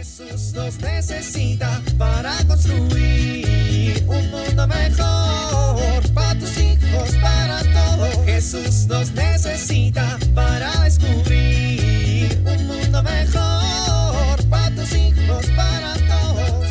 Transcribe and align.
Jesús 0.00 0.54
nos 0.54 0.78
necesita 0.78 1.82
para 1.98 2.34
construir 2.46 4.02
un 4.08 4.30
mundo 4.30 4.66
mejor 4.66 6.14
para 6.14 6.38
tus 6.38 6.56
hijos, 6.56 7.10
para 7.20 7.60
todos. 7.64 8.24
Jesús 8.24 8.86
nos 8.86 9.12
necesita 9.12 10.18
para 10.34 10.84
descubrir 10.84 12.32
un 12.46 12.66
mundo 12.66 13.02
mejor 13.02 14.48
para 14.48 14.74
tus 14.74 14.90
hijos, 14.94 15.44
para 15.54 15.92
todos. 16.08 16.68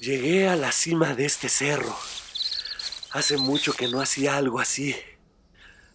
Llegué 0.00 0.50
a 0.50 0.56
la 0.56 0.70
cima 0.70 1.14
de 1.14 1.24
este 1.24 1.48
cerro. 1.48 1.96
Hace 3.10 3.38
mucho 3.38 3.72
que 3.72 3.88
no 3.88 4.02
hacía 4.02 4.36
algo 4.36 4.60
así. 4.60 4.94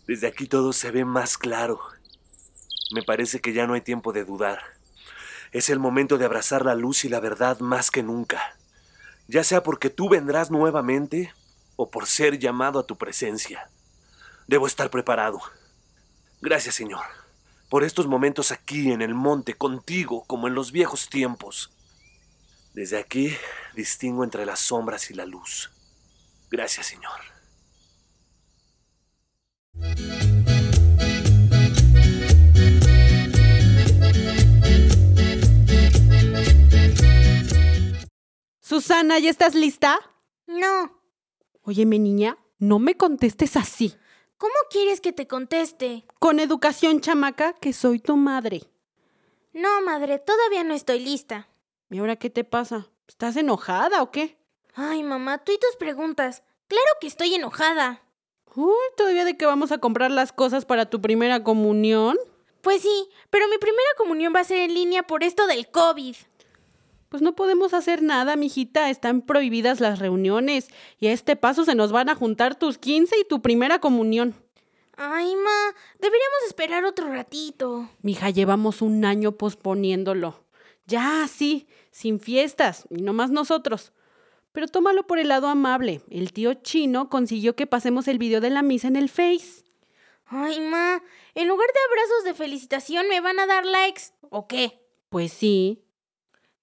Desde 0.07 0.25
aquí 0.25 0.47
todo 0.47 0.73
se 0.73 0.89
ve 0.89 1.05
más 1.05 1.37
claro. 1.37 1.98
Me 2.91 3.03
parece 3.03 3.39
que 3.39 3.53
ya 3.53 3.67
no 3.67 3.73
hay 3.73 3.81
tiempo 3.81 4.13
de 4.13 4.25
dudar. 4.25 4.61
Es 5.51 5.69
el 5.69 5.79
momento 5.79 6.17
de 6.17 6.25
abrazar 6.25 6.65
la 6.65 6.75
luz 6.75 7.05
y 7.05 7.09
la 7.09 7.19
verdad 7.19 7.59
más 7.59 7.91
que 7.91 8.03
nunca. 8.03 8.55
Ya 9.27 9.43
sea 9.43 9.63
porque 9.63 9.89
tú 9.89 10.09
vendrás 10.09 10.49
nuevamente 10.51 11.33
o 11.75 11.89
por 11.89 12.07
ser 12.07 12.39
llamado 12.39 12.79
a 12.79 12.85
tu 12.85 12.97
presencia. 12.97 13.69
Debo 14.47 14.67
estar 14.67 14.89
preparado. 14.89 15.39
Gracias, 16.41 16.75
Señor, 16.75 17.05
por 17.69 17.83
estos 17.83 18.07
momentos 18.07 18.51
aquí 18.51 18.91
en 18.91 19.01
el 19.01 19.13
monte 19.13 19.53
contigo 19.53 20.23
como 20.25 20.47
en 20.47 20.55
los 20.55 20.71
viejos 20.71 21.09
tiempos. 21.09 21.71
Desde 22.73 22.97
aquí 22.97 23.35
distingo 23.75 24.23
entre 24.23 24.45
las 24.45 24.59
sombras 24.59 25.11
y 25.11 25.13
la 25.13 25.25
luz. 25.25 25.71
Gracias, 26.49 26.87
Señor. 26.87 27.19
Susana, 38.89 39.19
¿ya 39.19 39.29
estás 39.29 39.53
lista? 39.53 39.99
No. 40.47 40.99
Óyeme, 41.61 41.99
niña, 41.99 42.39
no 42.57 42.79
me 42.79 42.97
contestes 42.97 43.55
así. 43.55 43.93
¿Cómo 44.39 44.55
quieres 44.71 44.99
que 44.99 45.13
te 45.13 45.27
conteste? 45.27 46.07
Con 46.17 46.39
educación, 46.39 46.99
chamaca, 46.99 47.53
que 47.53 47.71
soy 47.71 47.99
tu 47.99 48.17
madre. 48.17 48.63
No, 49.53 49.83
madre, 49.83 50.17
todavía 50.17 50.63
no 50.63 50.73
estoy 50.73 51.01
lista. 51.01 51.47
¿Y 51.91 51.99
ahora 51.99 52.15
qué 52.15 52.31
te 52.31 52.43
pasa? 52.43 52.87
¿Estás 53.07 53.37
enojada 53.37 54.01
o 54.01 54.09
qué? 54.09 54.39
Ay, 54.73 55.03
mamá, 55.03 55.37
tú 55.37 55.51
y 55.51 55.59
tus 55.59 55.75
preguntas. 55.77 56.41
Claro 56.67 56.89
que 56.99 57.05
estoy 57.05 57.35
enojada. 57.35 58.01
Uy, 58.55 58.73
¿todavía 58.97 59.23
de 59.23 59.37
que 59.37 59.45
vamos 59.45 59.71
a 59.71 59.77
comprar 59.77 60.09
las 60.09 60.33
cosas 60.33 60.65
para 60.65 60.89
tu 60.89 60.99
primera 60.99 61.43
comunión? 61.43 62.17
Pues 62.61 62.81
sí, 62.81 63.09
pero 63.29 63.47
mi 63.49 63.59
primera 63.59 63.89
comunión 63.99 64.33
va 64.35 64.39
a 64.39 64.45
ser 64.45 64.57
en 64.57 64.73
línea 64.73 65.03
por 65.03 65.23
esto 65.23 65.45
del 65.45 65.69
COVID. 65.69 66.15
Pues 67.09 67.23
no 67.23 67.35
podemos 67.35 67.73
hacer 67.73 68.03
nada, 68.03 68.35
mijita. 68.35 68.89
Están 68.89 69.21
prohibidas 69.21 69.79
las 69.79 69.99
reuniones. 69.99 70.67
Y 70.99 71.07
a 71.07 71.11
este 71.11 71.35
paso 71.35 71.65
se 71.65 71.75
nos 71.75 71.91
van 71.91 72.09
a 72.09 72.15
juntar 72.15 72.57
tus 72.57 72.77
15 72.77 73.15
y 73.19 73.27
tu 73.27 73.41
primera 73.41 73.79
comunión. 73.79 74.35
Ay, 74.95 75.33
ma, 75.35 75.75
deberíamos 75.99 76.39
esperar 76.45 76.85
otro 76.85 77.07
ratito. 77.07 77.89
Mija, 78.01 78.29
llevamos 78.29 78.81
un 78.81 79.05
año 79.05 79.31
posponiéndolo. 79.31 80.43
Ya, 80.85 81.25
sí, 81.27 81.67
sin 81.89 82.19
fiestas, 82.19 82.85
y 82.89 83.01
no 83.01 83.13
más 83.13 83.31
nosotros. 83.31 83.93
Pero 84.51 84.67
tómalo 84.67 85.07
por 85.07 85.19
el 85.19 85.29
lado 85.29 85.47
amable. 85.47 86.01
El 86.09 86.33
tío 86.33 86.53
chino 86.55 87.09
consiguió 87.09 87.55
que 87.55 87.65
pasemos 87.65 88.07
el 88.09 88.17
video 88.17 88.41
de 88.41 88.49
la 88.49 88.61
misa 88.61 88.89
en 88.89 88.97
el 88.97 89.07
Face. 89.07 89.63
Ay, 90.25 90.59
ma, 90.59 91.01
en 91.33 91.47
lugar 91.47 91.67
de 91.67 91.79
abrazos 91.89 92.23
de 92.25 92.33
felicitación 92.33 93.07
me 93.07 93.21
van 93.21 93.39
a 93.39 93.47
dar 93.47 93.65
likes, 93.65 94.03
¿o 94.29 94.47
qué? 94.47 94.85
Pues 95.09 95.31
sí. 95.31 95.81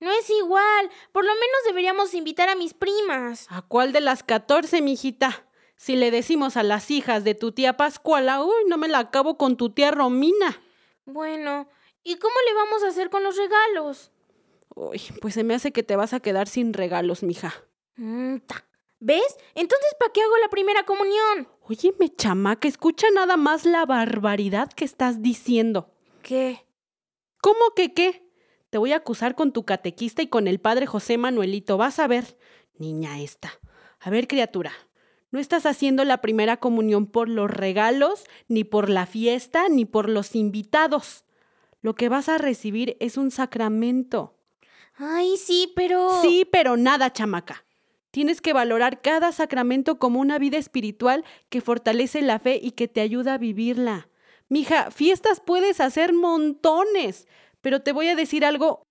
No 0.00 0.10
es 0.10 0.28
igual. 0.30 0.90
Por 1.12 1.24
lo 1.24 1.32
menos 1.32 1.64
deberíamos 1.66 2.14
invitar 2.14 2.48
a 2.48 2.54
mis 2.54 2.74
primas. 2.74 3.46
¿A 3.50 3.62
cuál 3.62 3.92
de 3.92 4.00
las 4.00 4.22
14, 4.22 4.82
mijita? 4.82 5.46
Si 5.76 5.96
le 5.96 6.10
decimos 6.10 6.56
a 6.56 6.62
las 6.62 6.90
hijas 6.90 7.24
de 7.24 7.34
tu 7.34 7.52
tía 7.52 7.76
Pascuala, 7.76 8.42
uy, 8.42 8.64
no 8.66 8.78
me 8.78 8.88
la 8.88 8.98
acabo 8.98 9.36
con 9.36 9.56
tu 9.56 9.70
tía 9.70 9.90
Romina. 9.90 10.60
Bueno, 11.04 11.68
¿y 12.02 12.16
cómo 12.16 12.34
le 12.46 12.54
vamos 12.54 12.82
a 12.82 12.88
hacer 12.88 13.10
con 13.10 13.22
los 13.22 13.36
regalos? 13.36 14.10
Uy, 14.74 15.00
pues 15.20 15.34
se 15.34 15.44
me 15.44 15.54
hace 15.54 15.72
que 15.72 15.82
te 15.82 15.96
vas 15.96 16.12
a 16.12 16.20
quedar 16.20 16.48
sin 16.48 16.72
regalos, 16.72 17.22
mija. 17.22 17.54
Mm. 17.96 18.36
¿Ves? 19.00 19.36
Entonces, 19.54 19.94
¿para 19.98 20.12
qué 20.12 20.22
hago 20.22 20.36
la 20.38 20.48
primera 20.48 20.84
comunión? 20.84 21.48
Óyeme, 21.68 22.14
chamaca, 22.14 22.66
escucha 22.66 23.06
nada 23.14 23.36
más 23.36 23.64
la 23.64 23.84
barbaridad 23.84 24.72
que 24.72 24.84
estás 24.84 25.20
diciendo. 25.20 25.90
¿Qué? 26.22 26.66
¿Cómo 27.40 27.72
que 27.74 27.92
qué? 27.92 28.25
Te 28.70 28.78
voy 28.78 28.92
a 28.92 28.96
acusar 28.96 29.34
con 29.34 29.52
tu 29.52 29.64
catequista 29.64 30.22
y 30.22 30.26
con 30.26 30.48
el 30.48 30.60
padre 30.60 30.86
José 30.86 31.18
Manuelito. 31.18 31.76
Vas 31.76 31.98
a 31.98 32.06
ver, 32.06 32.36
niña 32.78 33.20
esta. 33.20 33.52
A 34.00 34.10
ver, 34.10 34.26
criatura, 34.26 34.72
no 35.30 35.38
estás 35.38 35.66
haciendo 35.66 36.04
la 36.04 36.20
primera 36.20 36.56
comunión 36.58 37.06
por 37.06 37.28
los 37.28 37.50
regalos, 37.50 38.24
ni 38.48 38.64
por 38.64 38.88
la 38.88 39.06
fiesta, 39.06 39.68
ni 39.68 39.84
por 39.84 40.08
los 40.08 40.34
invitados. 40.34 41.24
Lo 41.82 41.94
que 41.94 42.08
vas 42.08 42.28
a 42.28 42.38
recibir 42.38 42.96
es 43.00 43.16
un 43.16 43.30
sacramento. 43.30 44.36
Ay, 44.96 45.36
sí, 45.36 45.72
pero... 45.76 46.20
Sí, 46.22 46.48
pero 46.50 46.76
nada, 46.76 47.12
chamaca. 47.12 47.64
Tienes 48.10 48.40
que 48.40 48.52
valorar 48.54 49.02
cada 49.02 49.30
sacramento 49.30 49.98
como 49.98 50.20
una 50.20 50.38
vida 50.38 50.56
espiritual 50.56 51.24
que 51.50 51.60
fortalece 51.60 52.22
la 52.22 52.38
fe 52.38 52.58
y 52.62 52.70
que 52.70 52.88
te 52.88 53.02
ayuda 53.02 53.34
a 53.34 53.38
vivirla. 53.38 54.08
Mija, 54.48 54.90
fiestas 54.90 55.40
puedes 55.40 55.80
hacer 55.80 56.14
montones, 56.14 57.28
pero 57.66 57.80
te 57.80 57.90
voy 57.90 58.06
a 58.06 58.14
decir 58.14 58.44
algo. 58.44 58.86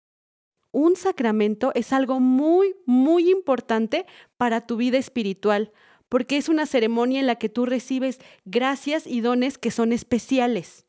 Un 0.73 0.97
sacramento 0.97 1.71
es 1.75 1.93
algo 1.93 2.19
muy, 2.19 2.75
muy 2.85 3.31
importante 3.31 4.05
para 4.35 4.67
tu 4.67 4.75
vida 4.75 4.97
espiritual, 4.97 5.71
porque 6.09 6.35
es 6.35 6.49
una 6.49 6.65
ceremonia 6.65 7.21
en 7.21 7.27
la 7.27 7.35
que 7.35 7.47
tú 7.47 7.65
recibes 7.65 8.19
gracias 8.43 9.07
y 9.07 9.21
dones 9.21 9.57
que 9.57 9.71
son 9.71 9.93
especiales. 9.93 10.85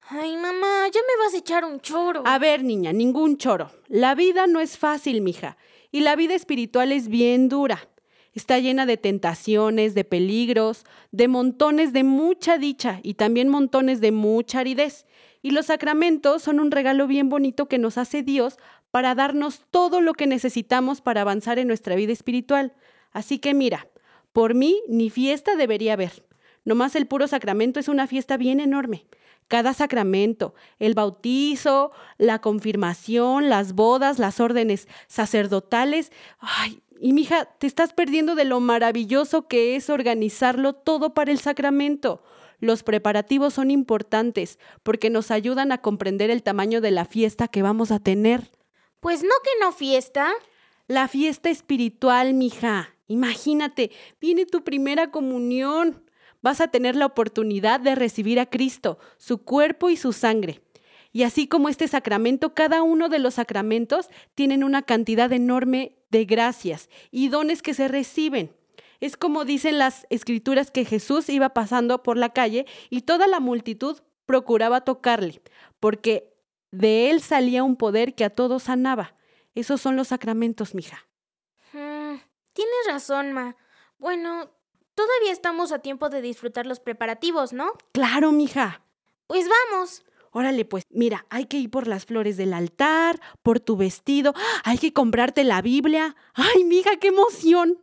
Ay, 0.00 0.34
mamá, 0.36 0.88
ya 0.92 1.00
me 1.00 1.24
vas 1.24 1.34
a 1.34 1.38
echar 1.38 1.64
un 1.64 1.78
choro. 1.78 2.24
A 2.26 2.40
ver, 2.40 2.64
niña, 2.64 2.92
ningún 2.92 3.36
choro. 3.36 3.70
La 3.86 4.16
vida 4.16 4.48
no 4.48 4.58
es 4.58 4.76
fácil, 4.76 5.20
mija, 5.20 5.56
y 5.92 6.00
la 6.00 6.16
vida 6.16 6.34
espiritual 6.34 6.90
es 6.90 7.06
bien 7.06 7.48
dura. 7.48 7.88
Está 8.34 8.58
llena 8.58 8.86
de 8.86 8.96
tentaciones, 8.96 9.94
de 9.94 10.04
peligros, 10.04 10.84
de 11.10 11.28
montones 11.28 11.92
de 11.92 12.02
mucha 12.02 12.56
dicha 12.56 13.00
y 13.02 13.14
también 13.14 13.48
montones 13.48 14.00
de 14.00 14.10
mucha 14.10 14.60
aridez. 14.60 15.06
Y 15.42 15.50
los 15.50 15.66
sacramentos 15.66 16.42
son 16.42 16.60
un 16.60 16.70
regalo 16.70 17.06
bien 17.06 17.28
bonito 17.28 17.66
que 17.66 17.78
nos 17.78 17.98
hace 17.98 18.22
Dios 18.22 18.56
para 18.90 19.14
darnos 19.14 19.64
todo 19.70 20.00
lo 20.00 20.14
que 20.14 20.26
necesitamos 20.26 21.00
para 21.00 21.22
avanzar 21.22 21.58
en 21.58 21.68
nuestra 21.68 21.94
vida 21.94 22.12
espiritual. 22.12 22.72
Así 23.12 23.38
que 23.38 23.52
mira, 23.52 23.88
por 24.32 24.54
mí 24.54 24.80
ni 24.88 25.10
fiesta 25.10 25.56
debería 25.56 25.94
haber. 25.94 26.24
Nomás 26.64 26.94
el 26.94 27.06
puro 27.06 27.26
sacramento 27.26 27.80
es 27.80 27.88
una 27.88 28.06
fiesta 28.06 28.36
bien 28.36 28.60
enorme. 28.60 29.06
Cada 29.48 29.74
sacramento, 29.74 30.54
el 30.78 30.94
bautizo, 30.94 31.92
la 32.16 32.40
confirmación, 32.40 33.50
las 33.50 33.74
bodas, 33.74 34.18
las 34.18 34.40
órdenes 34.40 34.88
sacerdotales. 35.08 36.12
Ay, 36.38 36.80
y 37.04 37.14
mija, 37.14 37.46
te 37.46 37.66
estás 37.66 37.92
perdiendo 37.92 38.36
de 38.36 38.44
lo 38.44 38.60
maravilloso 38.60 39.48
que 39.48 39.74
es 39.74 39.90
organizarlo 39.90 40.72
todo 40.72 41.14
para 41.14 41.32
el 41.32 41.40
sacramento. 41.40 42.22
Los 42.60 42.84
preparativos 42.84 43.54
son 43.54 43.72
importantes 43.72 44.60
porque 44.84 45.10
nos 45.10 45.32
ayudan 45.32 45.72
a 45.72 45.78
comprender 45.78 46.30
el 46.30 46.44
tamaño 46.44 46.80
de 46.80 46.92
la 46.92 47.04
fiesta 47.04 47.48
que 47.48 47.60
vamos 47.60 47.90
a 47.90 47.98
tener. 47.98 48.52
Pues 49.00 49.24
no 49.24 49.34
que 49.42 49.50
no 49.60 49.72
fiesta. 49.72 50.30
La 50.86 51.08
fiesta 51.08 51.50
espiritual, 51.50 52.34
mija. 52.34 52.94
Imagínate, 53.08 53.90
viene 54.20 54.46
tu 54.46 54.62
primera 54.62 55.10
comunión. 55.10 56.04
Vas 56.40 56.60
a 56.60 56.68
tener 56.68 56.94
la 56.94 57.06
oportunidad 57.06 57.80
de 57.80 57.96
recibir 57.96 58.38
a 58.38 58.46
Cristo, 58.46 59.00
su 59.18 59.42
cuerpo 59.42 59.90
y 59.90 59.96
su 59.96 60.12
sangre. 60.12 60.62
Y 61.12 61.24
así 61.24 61.48
como 61.48 61.68
este 61.68 61.88
sacramento, 61.88 62.54
cada 62.54 62.84
uno 62.84 63.08
de 63.08 63.18
los 63.18 63.34
sacramentos 63.34 64.08
tienen 64.36 64.62
una 64.62 64.82
cantidad 64.82 65.32
enorme 65.32 65.96
de 66.12 66.26
gracias 66.26 66.88
y 67.10 67.28
dones 67.28 67.62
que 67.62 67.74
se 67.74 67.88
reciben. 67.88 68.54
Es 69.00 69.16
como 69.16 69.44
dicen 69.44 69.78
las 69.78 70.06
escrituras 70.10 70.70
que 70.70 70.84
Jesús 70.84 71.28
iba 71.28 71.48
pasando 71.48 72.04
por 72.04 72.16
la 72.16 72.32
calle 72.32 72.66
y 72.90 73.00
toda 73.00 73.26
la 73.26 73.40
multitud 73.40 74.00
procuraba 74.26 74.82
tocarle, 74.82 75.42
porque 75.80 76.32
de 76.70 77.10
él 77.10 77.20
salía 77.20 77.64
un 77.64 77.76
poder 77.76 78.14
que 78.14 78.24
a 78.24 78.30
todos 78.30 78.64
sanaba. 78.64 79.16
Esos 79.54 79.80
son 79.80 79.96
los 79.96 80.08
sacramentos, 80.08 80.74
mija. 80.74 81.08
Mm, 81.72 82.20
tienes 82.52 82.86
razón, 82.86 83.32
Ma. 83.32 83.56
Bueno, 83.98 84.52
todavía 84.94 85.32
estamos 85.32 85.72
a 85.72 85.80
tiempo 85.80 86.08
de 86.10 86.22
disfrutar 86.22 86.66
los 86.66 86.78
preparativos, 86.78 87.52
¿no? 87.52 87.72
Claro, 87.92 88.32
mija. 88.32 88.82
Pues 89.26 89.46
vamos 89.48 90.04
órale, 90.32 90.64
pues 90.64 90.84
mira, 90.90 91.26
hay 91.30 91.46
que 91.46 91.58
ir 91.58 91.70
por 91.70 91.86
las 91.86 92.06
flores 92.06 92.36
del 92.36 92.52
altar, 92.52 93.20
por 93.42 93.60
tu 93.60 93.76
vestido, 93.76 94.34
hay 94.64 94.78
que 94.78 94.92
comprarte 94.92 95.44
la 95.44 95.62
Biblia. 95.62 96.16
¡Ay, 96.34 96.64
mija, 96.64 96.96
qué 97.00 97.08
emoción! 97.08 97.78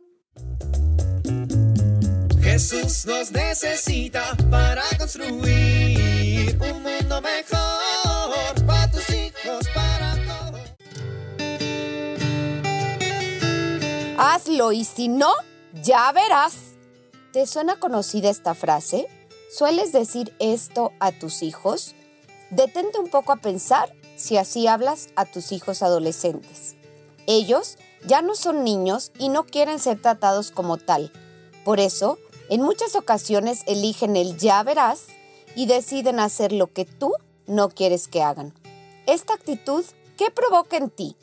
Jesús 2.42 3.06
nos 3.06 3.30
necesita 3.30 4.36
para 4.50 4.82
construir 4.98 6.58
un 6.60 6.82
mundo 6.82 7.22
mejor 7.22 8.66
para 8.66 8.90
tus 8.90 9.08
hijos, 9.10 9.68
para 9.74 10.16
todos. 10.26 10.60
Hazlo 14.18 14.72
y 14.72 14.84
si 14.84 15.08
no, 15.08 15.32
ya 15.82 16.10
verás. 16.12 16.74
¿Te 17.32 17.46
suena 17.46 17.76
conocida 17.76 18.28
esta 18.30 18.54
frase? 18.54 19.06
¿Sueles 19.50 19.92
decir 19.92 20.34
esto 20.40 20.92
a 20.98 21.12
tus 21.12 21.42
hijos? 21.42 21.94
Detente 22.50 22.98
un 22.98 23.08
poco 23.08 23.32
a 23.32 23.36
pensar 23.36 23.94
si 24.16 24.36
así 24.36 24.66
hablas 24.66 25.08
a 25.14 25.24
tus 25.24 25.52
hijos 25.52 25.82
adolescentes. 25.82 26.74
Ellos 27.26 27.78
ya 28.06 28.22
no 28.22 28.34
son 28.34 28.64
niños 28.64 29.12
y 29.18 29.28
no 29.28 29.44
quieren 29.46 29.78
ser 29.78 30.00
tratados 30.00 30.50
como 30.50 30.76
tal. 30.76 31.12
Por 31.64 31.78
eso, 31.78 32.18
en 32.48 32.62
muchas 32.62 32.96
ocasiones 32.96 33.62
eligen 33.66 34.16
el 34.16 34.36
ya 34.36 34.62
verás 34.64 35.06
y 35.54 35.66
deciden 35.66 36.18
hacer 36.18 36.52
lo 36.52 36.72
que 36.72 36.84
tú 36.84 37.12
no 37.46 37.68
quieres 37.68 38.08
que 38.08 38.22
hagan. 38.22 38.52
Esta 39.06 39.34
actitud, 39.34 39.84
¿qué 40.16 40.32
provoca 40.32 40.76
en 40.76 40.90
ti? 40.90 41.16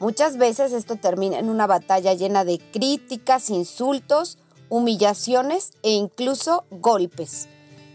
Muchas 0.00 0.38
veces 0.38 0.72
esto 0.72 0.96
termina 0.96 1.38
en 1.38 1.50
una 1.50 1.66
batalla 1.66 2.14
llena 2.14 2.44
de 2.44 2.58
críticas, 2.58 3.50
insultos, 3.50 4.38
humillaciones 4.70 5.72
e 5.82 5.90
incluso 5.90 6.64
golpes. 6.70 7.48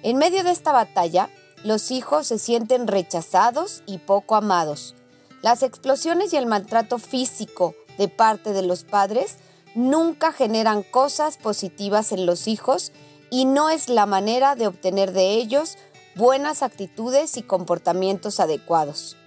En 0.03 0.17
medio 0.17 0.43
de 0.43 0.51
esta 0.51 0.71
batalla, 0.71 1.29
los 1.63 1.91
hijos 1.91 2.27
se 2.27 2.39
sienten 2.39 2.87
rechazados 2.87 3.83
y 3.85 3.97
poco 3.97 4.35
amados. 4.35 4.95
Las 5.41 5.63
explosiones 5.63 6.33
y 6.33 6.37
el 6.37 6.45
maltrato 6.45 6.97
físico 6.97 7.75
de 7.97 8.07
parte 8.07 8.53
de 8.53 8.61
los 8.61 8.83
padres 8.83 9.37
nunca 9.75 10.31
generan 10.31 10.83
cosas 10.83 11.37
positivas 11.37 12.11
en 12.11 12.25
los 12.25 12.47
hijos 12.47 12.91
y 13.29 13.45
no 13.45 13.69
es 13.69 13.89
la 13.89 14.05
manera 14.05 14.55
de 14.55 14.67
obtener 14.67 15.11
de 15.11 15.33
ellos 15.33 15.77
buenas 16.15 16.63
actitudes 16.63 17.37
y 17.37 17.43
comportamientos 17.43 18.39
adecuados. 18.39 19.17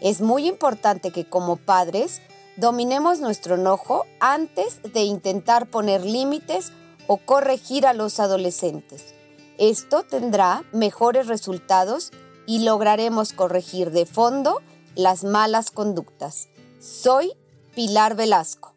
Es 0.00 0.20
muy 0.20 0.46
importante 0.46 1.10
que 1.10 1.26
como 1.26 1.56
padres 1.56 2.20
dominemos 2.56 3.20
nuestro 3.20 3.54
enojo 3.54 4.04
antes 4.20 4.80
de 4.82 5.02
intentar 5.02 5.66
poner 5.66 6.04
límites 6.04 6.72
o 7.06 7.18
corregir 7.18 7.86
a 7.86 7.94
los 7.94 8.20
adolescentes. 8.20 9.14
Esto 9.58 10.02
tendrá 10.02 10.64
mejores 10.72 11.28
resultados 11.28 12.12
y 12.46 12.64
lograremos 12.64 13.32
corregir 13.32 13.90
de 13.90 14.04
fondo 14.04 14.60
las 14.94 15.24
malas 15.24 15.70
conductas. 15.70 16.48
Soy 16.78 17.32
Pilar 17.74 18.16
Velasco. 18.16 18.74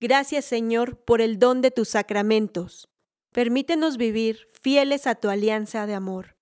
Gracias 0.00 0.44
Señor 0.44 0.96
por 0.96 1.20
el 1.20 1.38
don 1.38 1.60
de 1.60 1.70
tus 1.70 1.90
sacramentos. 1.90 2.88
Permítenos 3.32 3.96
vivir 3.96 4.46
fieles 4.62 5.06
a 5.06 5.14
tu 5.16 5.28
alianza 5.28 5.86
de 5.86 5.94
amor. 5.94 6.36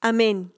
Amén. 0.00 0.52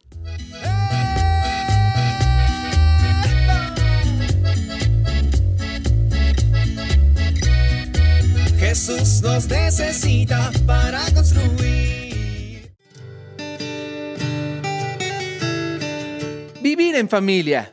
Jesús 8.70 9.20
nos 9.22 9.49
necesita 9.49 10.52
para 10.64 11.00
construir. 11.12 12.70
Vivir 16.62 16.94
en 16.94 17.08
familia. 17.08 17.72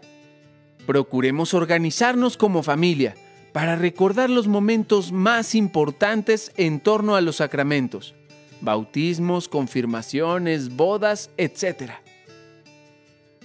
Procuremos 0.87 1.53
organizarnos 1.53 2.35
como 2.35 2.63
familia 2.63 3.13
para 3.53 3.75
recordar 3.75 4.31
los 4.31 4.47
momentos 4.47 5.11
más 5.11 5.53
importantes 5.53 6.51
en 6.57 6.79
torno 6.79 7.15
a 7.15 7.21
los 7.21 7.35
sacramentos, 7.35 8.15
bautismos, 8.61 9.47
confirmaciones, 9.47 10.75
bodas, 10.75 11.29
etc. 11.37 11.91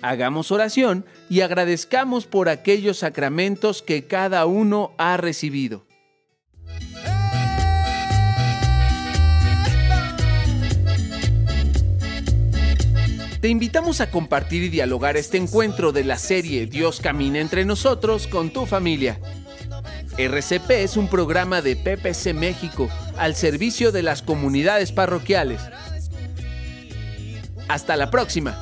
Hagamos 0.00 0.50
oración 0.52 1.04
y 1.28 1.42
agradezcamos 1.42 2.24
por 2.24 2.48
aquellos 2.48 3.00
sacramentos 3.00 3.82
que 3.82 4.06
cada 4.06 4.46
uno 4.46 4.92
ha 4.96 5.18
recibido. 5.18 5.84
Te 13.42 13.48
invitamos 13.48 14.00
a 14.00 14.08
compartir 14.08 14.62
y 14.62 14.68
dialogar 14.68 15.16
este 15.16 15.36
encuentro 15.36 15.90
de 15.90 16.04
la 16.04 16.16
serie 16.16 16.66
Dios 16.66 17.00
camina 17.00 17.40
entre 17.40 17.64
nosotros 17.64 18.28
con 18.28 18.50
tu 18.50 18.66
familia. 18.66 19.18
RCP 20.16 20.70
es 20.70 20.96
un 20.96 21.08
programa 21.08 21.60
de 21.60 21.74
PPC 21.74 22.34
México 22.34 22.88
al 23.16 23.34
servicio 23.34 23.90
de 23.90 24.04
las 24.04 24.22
comunidades 24.22 24.92
parroquiales. 24.92 25.60
Hasta 27.66 27.96
la 27.96 28.12
próxima. 28.12 28.56